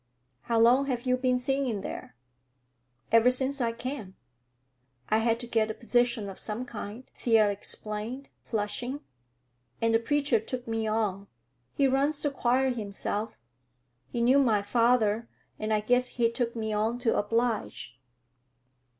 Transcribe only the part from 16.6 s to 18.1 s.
to oblige."